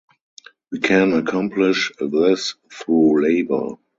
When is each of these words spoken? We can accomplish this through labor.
We 0.71 0.79
can 0.79 1.13
accomplish 1.13 1.91
this 1.99 2.55
through 2.73 3.21
labor. 3.23 3.75